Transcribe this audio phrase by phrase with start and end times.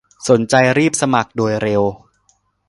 [0.29, 1.83] สนใจรีบสมัครโดยเร็ว